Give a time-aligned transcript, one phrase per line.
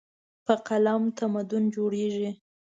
[0.45, 2.29] په قلم تمدن جوړېږي.